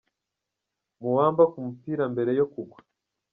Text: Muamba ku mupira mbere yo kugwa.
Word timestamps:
Muamba 1.03 1.43
ku 1.51 1.57
mupira 1.65 2.03
mbere 2.13 2.31
yo 2.39 2.45
kugwa. 2.51 2.77